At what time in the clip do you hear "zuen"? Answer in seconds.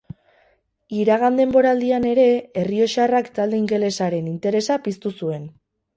5.21-5.51